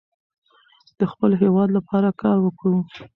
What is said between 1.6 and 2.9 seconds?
لپاره کار وکړو.